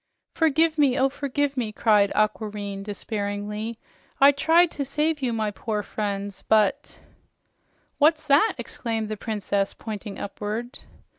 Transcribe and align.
"Forgive 0.33 0.79
me! 0.79 0.97
Oh, 0.97 1.09
forgive 1.09 1.55
me!" 1.55 1.71
cried 1.71 2.11
Aquareine 2.15 2.81
despairingly. 2.81 3.77
"I 4.19 4.31
tried 4.31 4.71
to 4.71 4.83
save 4.83 5.21
you, 5.21 5.31
my 5.31 5.51
poor 5.51 5.83
friends, 5.83 6.41
but" 6.49 6.97
"What's 7.99 8.25
that?" 8.25 8.55
exclaimed 8.57 9.09
the 9.09 9.15
Princess, 9.17 9.75
pointing 9.75 10.17
upward. 10.17 10.79